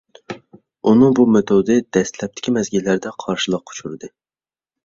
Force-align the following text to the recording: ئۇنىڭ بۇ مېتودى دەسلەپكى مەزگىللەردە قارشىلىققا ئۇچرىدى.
ئۇنىڭ 0.91 1.11
بۇ 1.19 1.25
مېتودى 1.35 1.75
دەسلەپكى 1.97 2.55
مەزگىللەردە 2.57 3.13
قارشىلىققا 3.25 3.77
ئۇچرىدى. 3.77 4.11